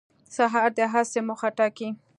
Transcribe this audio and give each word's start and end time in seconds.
سهار 0.35 0.69
د 0.77 0.79
هڅې 0.93 1.19
موخه 1.27 1.49
ټاکي. 1.57 1.89